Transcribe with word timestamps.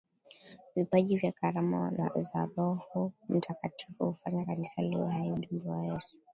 vipaji 0.75 1.19
na 1.23 1.31
karama 1.31 2.09
za 2.15 2.49
Roho 2.57 3.11
Mtakatifu 3.29 4.05
hufanya 4.05 4.45
Kanisa 4.45 4.81
liwe 4.81 5.11
hai 5.11 5.31
Ujumbe 5.31 5.69
wa 5.69 5.83
Yesu 5.85 6.17